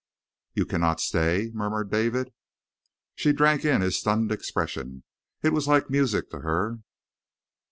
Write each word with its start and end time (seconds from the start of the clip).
"You 0.55 0.65
cannot 0.65 0.99
stay?" 0.99 1.51
murmured 1.53 1.91
David. 1.91 2.33
She 3.13 3.31
drank 3.33 3.63
in 3.63 3.81
his 3.81 3.99
stunned 3.99 4.31
expression. 4.31 5.03
It 5.43 5.53
was 5.53 5.67
like 5.67 5.91
music 5.91 6.31
to 6.31 6.39
her. 6.39 6.79